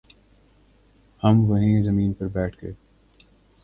ہم 1.23 1.43
وہیں 1.49 1.81
زمین 1.83 2.13
پر 2.13 2.27
بیٹھ 2.27 2.57
گ 2.61 2.71